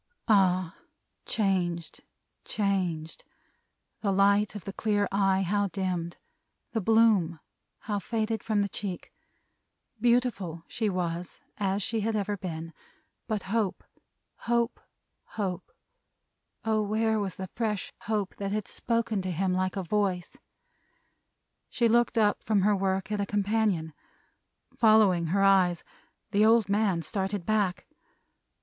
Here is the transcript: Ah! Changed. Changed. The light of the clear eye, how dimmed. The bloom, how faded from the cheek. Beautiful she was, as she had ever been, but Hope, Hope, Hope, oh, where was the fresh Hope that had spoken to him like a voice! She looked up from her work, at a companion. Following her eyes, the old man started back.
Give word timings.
Ah! 0.27 0.75
Changed. 1.27 2.01
Changed. 2.43 3.23
The 3.99 4.11
light 4.11 4.55
of 4.55 4.65
the 4.65 4.73
clear 4.73 5.07
eye, 5.11 5.43
how 5.43 5.67
dimmed. 5.67 6.17
The 6.71 6.81
bloom, 6.81 7.39
how 7.81 7.99
faded 7.99 8.41
from 8.43 8.63
the 8.63 8.67
cheek. 8.67 9.13
Beautiful 9.99 10.63
she 10.67 10.89
was, 10.89 11.39
as 11.59 11.83
she 11.83 11.99
had 11.99 12.15
ever 12.15 12.35
been, 12.35 12.73
but 13.27 13.43
Hope, 13.43 13.83
Hope, 14.37 14.79
Hope, 15.37 15.71
oh, 16.65 16.81
where 16.81 17.19
was 17.19 17.35
the 17.35 17.51
fresh 17.53 17.93
Hope 18.05 18.33
that 18.37 18.51
had 18.51 18.67
spoken 18.67 19.21
to 19.21 19.29
him 19.31 19.53
like 19.53 19.75
a 19.75 19.83
voice! 19.83 20.35
She 21.69 21.87
looked 21.87 22.17
up 22.17 22.43
from 22.43 22.61
her 22.61 22.75
work, 22.75 23.11
at 23.11 23.21
a 23.21 23.27
companion. 23.27 23.93
Following 24.75 25.27
her 25.27 25.43
eyes, 25.43 25.83
the 26.31 26.43
old 26.43 26.69
man 26.69 27.03
started 27.03 27.45
back. 27.45 27.85